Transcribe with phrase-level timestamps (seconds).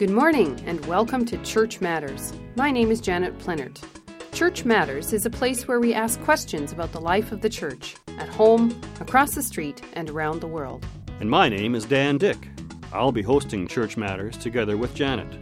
[0.00, 2.32] Good morning and welcome to Church Matters.
[2.56, 3.84] My name is Janet Plenert.
[4.32, 7.96] Church Matters is a place where we ask questions about the life of the church,
[8.16, 10.86] at home, across the street, and around the world.
[11.20, 12.48] And my name is Dan Dick.
[12.94, 15.38] I'll be hosting Church Matters together with Janet.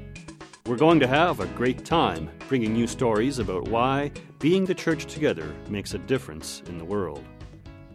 [0.66, 5.06] We're going to have a great time bringing you stories about why being the church
[5.06, 7.24] together makes a difference in the world.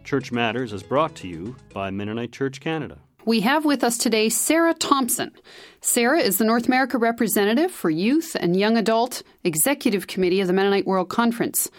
[0.06, 3.00] Church Matters is brought to you by Mennonite Church Canada.
[3.26, 5.32] We have with us today Sarah Thompson.
[5.80, 10.54] Sarah is the North America representative for Youth and Young Adult Executive Committee of the
[10.54, 11.72] Mennonite World Conference.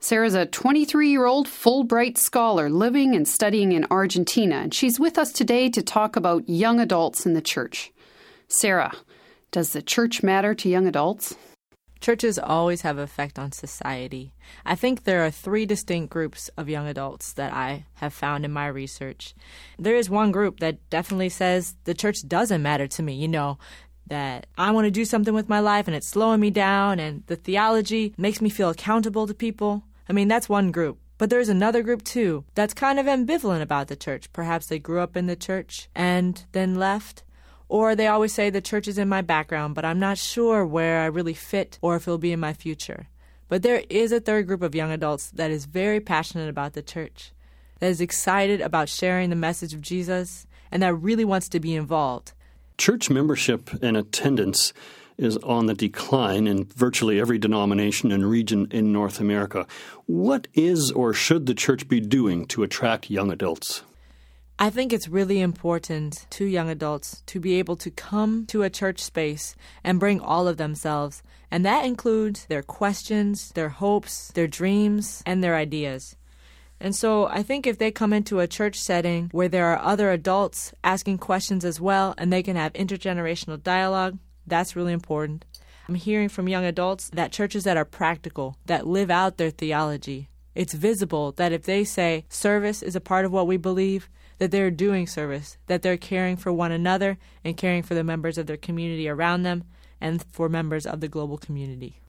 [0.00, 4.98] Sarah is a 23 year old Fulbright scholar living and studying in Argentina, and she's
[4.98, 7.92] with us today to talk about young adults in the church.
[8.48, 8.94] Sarah,
[9.50, 11.34] does the church matter to young adults?
[12.00, 14.32] Churches always have effect on society.
[14.64, 18.52] I think there are three distinct groups of young adults that I have found in
[18.52, 19.34] my research.
[19.78, 23.58] There is one group that definitely says the church doesn't matter to me, you know,
[24.06, 27.24] that I want to do something with my life and it's slowing me down and
[27.26, 29.82] the theology makes me feel accountable to people.
[30.08, 30.98] I mean, that's one group.
[31.18, 34.30] But there's another group too that's kind of ambivalent about the church.
[34.32, 37.22] Perhaps they grew up in the church and then left
[37.68, 41.00] or they always say the church is in my background, but I'm not sure where
[41.00, 43.08] I really fit or if it'll be in my future.
[43.48, 46.82] But there is a third group of young adults that is very passionate about the
[46.82, 47.32] church,
[47.78, 51.74] that is excited about sharing the message of Jesus, and that really wants to be
[51.74, 52.32] involved.
[52.78, 54.72] Church membership and attendance
[55.16, 59.66] is on the decline in virtually every denomination and region in North America.
[60.06, 63.82] What is or should the church be doing to attract young adults?
[64.58, 68.70] I think it's really important to young adults to be able to come to a
[68.70, 69.54] church space
[69.84, 71.22] and bring all of themselves.
[71.50, 76.16] And that includes their questions, their hopes, their dreams, and their ideas.
[76.80, 80.10] And so I think if they come into a church setting where there are other
[80.10, 85.44] adults asking questions as well and they can have intergenerational dialogue, that's really important.
[85.86, 90.30] I'm hearing from young adults that churches that are practical, that live out their theology,
[90.56, 94.50] it's visible that if they say service is a part of what we believe, that
[94.50, 98.46] they're doing service, that they're caring for one another and caring for the members of
[98.46, 99.64] their community around them
[100.00, 102.00] and for members of the global community.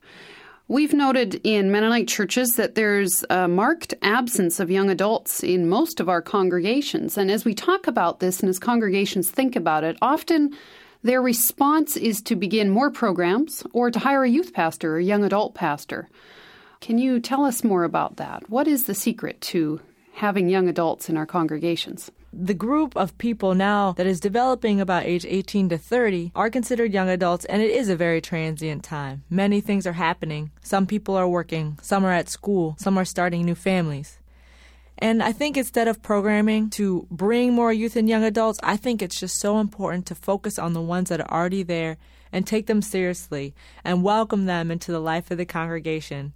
[0.69, 6.01] We've noted in Mennonite churches that there's a marked absence of young adults in most
[6.01, 7.17] of our congregations.
[7.17, 10.53] And as we talk about this and as congregations think about it, often
[11.03, 15.23] their response is to begin more programs or to hire a youth pastor or young
[15.23, 16.09] adult pastor.
[16.81, 18.49] Can you tell us more about that?
[18.49, 19.79] What is the secret to
[20.15, 22.11] having young adults in our congregations?
[22.40, 26.94] The group of people now that is developing about age 18 to 30 are considered
[26.94, 29.24] young adults, and it is a very transient time.
[29.28, 30.52] Many things are happening.
[30.62, 34.20] Some people are working, some are at school, some are starting new families.
[35.00, 39.02] And I think instead of programming to bring more youth and young adults, I think
[39.02, 41.98] it's just so important to focus on the ones that are already there
[42.31, 46.34] and take them seriously and welcome them into the life of the congregation.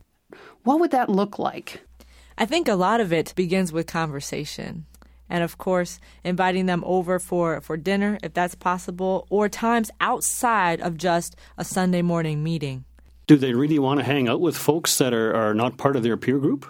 [0.64, 1.82] What would that look like?
[2.38, 4.86] I think a lot of it begins with conversation
[5.31, 10.81] and of course inviting them over for, for dinner if that's possible, or times outside
[10.81, 12.86] of just a Sunday morning meeting.
[13.25, 16.03] Do they really want to hang out with folks that are, are not part of
[16.03, 16.68] their peer group?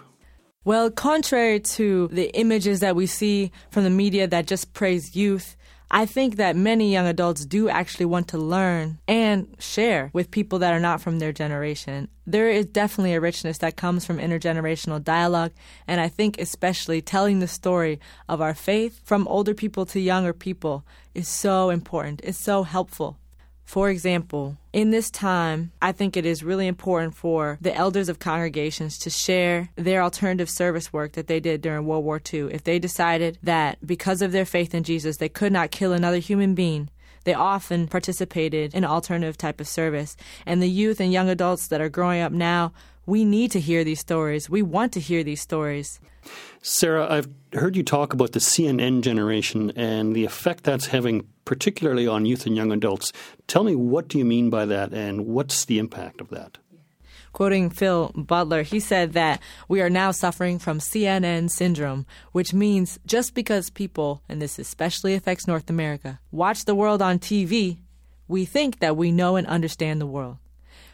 [0.64, 5.56] Well, contrary to the images that we see from the media that just praise youth,
[5.94, 10.58] I think that many young adults do actually want to learn and share with people
[10.60, 12.08] that are not from their generation.
[12.26, 15.52] There is definitely a richness that comes from intergenerational dialogue,
[15.86, 20.32] and I think especially telling the story of our faith from older people to younger
[20.32, 22.22] people is so important.
[22.24, 23.18] It's so helpful.
[23.64, 28.18] For example, in this time, I think it is really important for the elders of
[28.18, 32.52] congregations to share their alternative service work that they did during World War II.
[32.52, 36.18] If they decided that because of their faith in Jesus, they could not kill another
[36.18, 36.90] human being,
[37.24, 40.16] they often participated in alternative type of service.
[40.44, 42.72] And the youth and young adults that are growing up now,
[43.06, 44.48] we need to hear these stories.
[44.48, 46.00] We want to hear these stories.
[46.60, 52.06] Sarah, I've heard you talk about the CNN generation and the effect that's having, particularly
[52.06, 53.12] on youth and young adults.
[53.48, 56.58] Tell me, what do you mean by that, and what's the impact of that?
[57.32, 62.98] Quoting Phil Butler, he said that we are now suffering from CNN syndrome, which means
[63.06, 67.78] just because people, and this especially affects North America, watch the world on TV,
[68.28, 70.36] we think that we know and understand the world.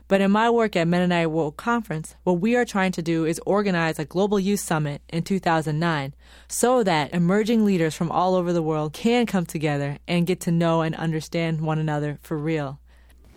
[0.09, 3.39] But in my work at Mennonite World Conference, what we are trying to do is
[3.45, 6.15] organize a global youth summit in 2009
[6.49, 10.51] so that emerging leaders from all over the world can come together and get to
[10.51, 12.81] know and understand one another for real.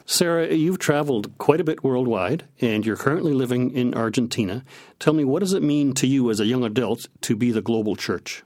[0.06, 4.64] Sarah, you've traveled quite a bit worldwide and you're currently living in Argentina.
[4.98, 7.62] Tell me, what does it mean to you as a young adult to be the
[7.62, 8.44] global church?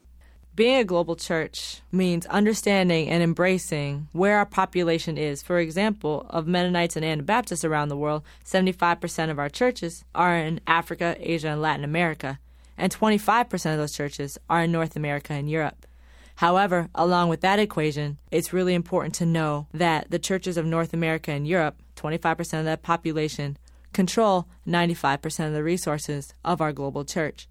[0.55, 5.43] Being a global church means understanding and embracing where our population is.
[5.43, 10.61] For example, of Mennonites and Anabaptists around the world, 75% of our churches are in
[10.65, 12.39] Africa, Asia, and Latin America,
[12.77, 15.85] and 25% of those churches are in North America and Europe.
[16.35, 20.93] However, along with that equation, it's really important to know that the churches of North
[20.93, 23.57] America and Europe, 25% of that population,
[23.91, 27.49] control 95% of the resources of our global church.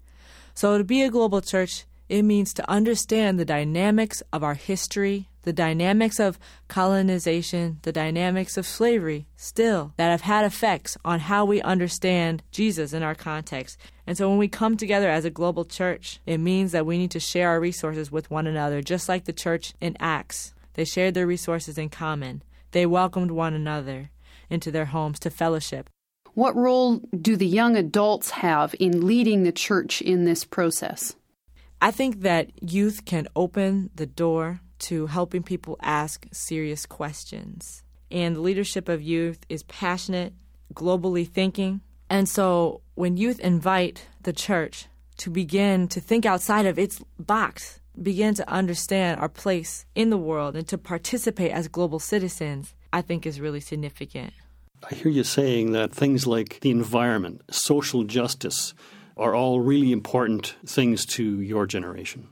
[0.55, 5.29] So, to be a global church, it means to understand the dynamics of our history,
[5.41, 11.45] the dynamics of colonization, the dynamics of slavery, still, that have had effects on how
[11.45, 13.77] we understand Jesus in our context.
[14.05, 17.11] And so when we come together as a global church, it means that we need
[17.11, 20.53] to share our resources with one another, just like the church in Acts.
[20.73, 24.09] They shared their resources in common, they welcomed one another
[24.49, 25.89] into their homes to fellowship.
[26.33, 31.15] What role do the young adults have in leading the church in this process?
[31.85, 34.59] I think that youth can open the door
[34.89, 37.83] to helping people ask serious questions.
[38.09, 40.33] And the leadership of youth is passionate,
[40.73, 41.81] globally thinking.
[42.09, 44.87] And so when youth invite the church
[45.17, 50.17] to begin to think outside of its box, begin to understand our place in the
[50.17, 54.33] world and to participate as global citizens, I think is really significant.
[54.89, 58.73] I hear you saying that things like the environment, social justice,
[59.17, 62.27] are all really important things to your generation.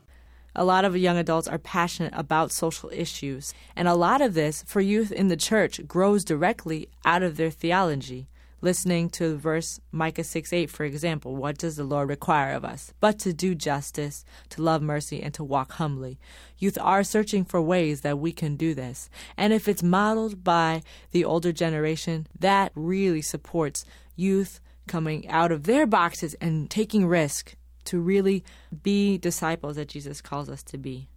[0.56, 4.64] A lot of young adults are passionate about social issues, and a lot of this
[4.68, 8.28] for youth in the church grows directly out of their theology.
[8.62, 12.94] Listening to verse Micah 6 8, for example, what does the Lord require of us?
[13.00, 16.18] But to do justice, to love mercy, and to walk humbly.
[16.60, 19.10] Youth are searching for ways that we can do this.
[19.36, 23.86] And if it's modeled by the older generation, that really supports
[24.16, 28.44] youth coming out of their boxes and taking risk to really
[28.84, 31.10] be disciples that Jesus calls us to be.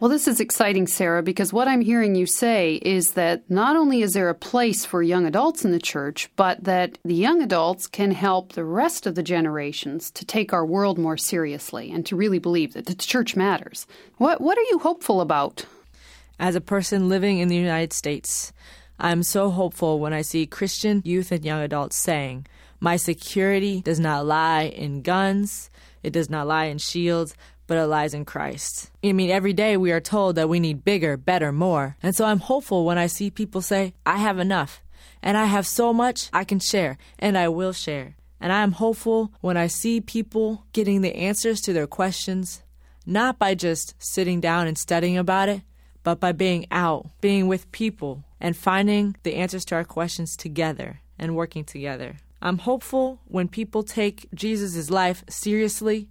[0.00, 4.02] Well, this is exciting, Sarah, because what I'm hearing you say is that not only
[4.02, 7.88] is there a place for young adults in the church, but that the young adults
[7.88, 12.14] can help the rest of the generations to take our world more seriously and to
[12.14, 13.88] really believe that the church matters.
[14.18, 15.64] What, what are you hopeful about?
[16.38, 18.52] As a person living in the United States,
[19.00, 22.46] I'm so hopeful when I see Christian youth and young adults saying,
[22.80, 25.70] My security does not lie in guns,
[26.02, 27.34] it does not lie in shields,
[27.66, 28.90] but it lies in Christ.
[29.04, 31.96] I mean, every day we are told that we need bigger, better, more.
[32.02, 34.80] And so I'm hopeful when I see people say, I have enough,
[35.22, 38.16] and I have so much I can share, and I will share.
[38.40, 42.62] And I am hopeful when I see people getting the answers to their questions,
[43.04, 45.62] not by just sitting down and studying about it,
[46.04, 51.00] but by being out, being with people, and finding the answers to our questions together
[51.18, 52.16] and working together.
[52.40, 56.08] I'm hopeful when people take Jesus' life seriously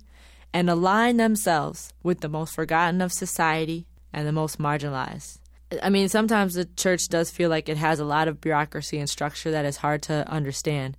[0.53, 5.39] and align themselves with the most forgotten of society and the most marginalized.
[5.83, 9.09] I mean, sometimes the church does feel like it has a lot of bureaucracy and
[9.09, 10.95] structure that is hard to understand.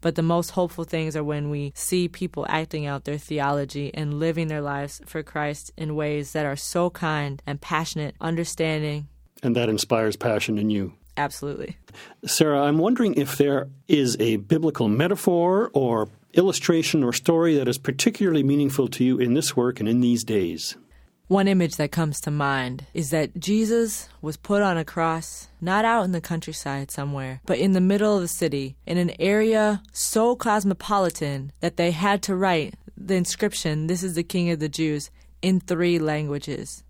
[0.00, 4.20] But the most hopeful things are when we see people acting out their theology and
[4.20, 9.08] living their lives for Christ in ways that are so kind and passionate, understanding.
[9.42, 10.94] And that inspires passion in you.
[11.16, 11.76] Absolutely.
[12.24, 17.78] Sarah, I'm wondering if there is a biblical metaphor or illustration or story that is
[17.78, 20.76] particularly meaningful to you in this work and in these days?
[21.28, 25.84] One image that comes to mind is that Jesus was put on a cross, not
[25.84, 29.82] out in the countryside somewhere, but in the middle of the city, in an area
[29.92, 34.68] so cosmopolitan that they had to write the inscription, This is the King of the
[34.68, 36.84] Jews, in three languages.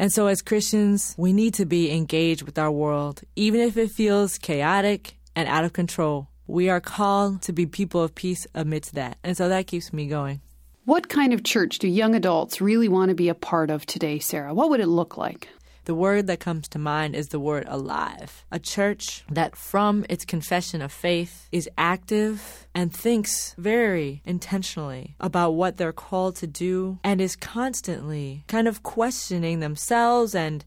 [0.00, 3.90] And so, as Christians, we need to be engaged with our world, even if it
[3.90, 8.94] feels chaotic and out of control we are called to be people of peace amidst
[8.94, 9.18] that.
[9.22, 10.40] And so that keeps me going.
[10.84, 14.18] What kind of church do young adults really want to be a part of today,
[14.18, 14.52] Sarah?
[14.52, 15.48] What would it look like?
[15.90, 18.44] The word that comes to mind is the word alive.
[18.52, 25.54] A church that, from its confession of faith, is active and thinks very intentionally about
[25.54, 30.64] what they're called to do and is constantly kind of questioning themselves and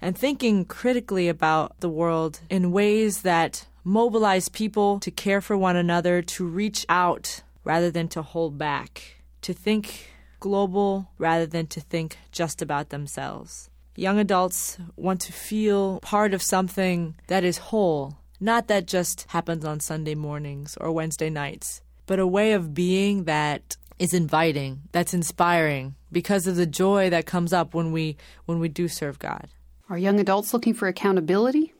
[0.00, 5.76] and thinking critically about the world in ways that mobilize people to care for one
[5.76, 11.80] another, to reach out rather than to hold back, to think global rather than to
[11.80, 13.69] think just about themselves.
[14.00, 19.62] Young adults want to feel part of something that is whole, not that just happens
[19.62, 25.12] on Sunday mornings or Wednesday nights, but a way of being that is inviting, that's
[25.12, 28.16] inspiring because of the joy that comes up when we
[28.46, 29.48] when we do serve God.
[29.90, 31.74] Are young adults looking for accountability?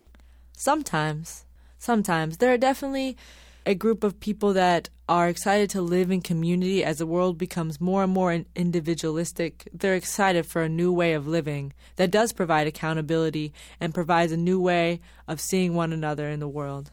[0.55, 1.47] Sometimes
[1.79, 2.37] sometimes.
[2.37, 3.17] There are definitely
[3.65, 7.81] a group of people that are excited to live in community as the world becomes
[7.81, 9.69] more and more individualistic.
[9.75, 14.37] They're excited for a new way of living that does provide accountability and provides a
[14.37, 16.93] new way of seeing one another in the world.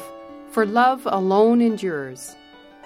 [0.52, 2.36] for love alone endures.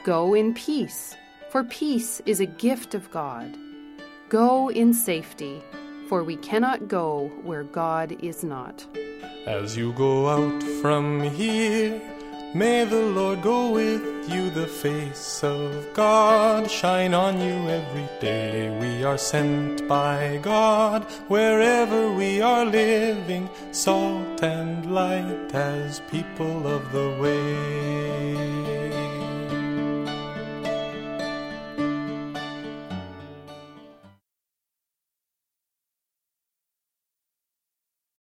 [0.06, 1.18] Go in peace,
[1.50, 3.58] for peace is a gift of God.
[4.30, 5.62] Go in safety
[6.08, 8.86] for we cannot go where God is not.
[9.46, 12.02] As you go out from here,
[12.54, 18.78] may the Lord go with you, the face of God shine on you every day.
[18.80, 26.92] We are sent by God wherever we are living, salt and light as people of
[26.92, 28.87] the way.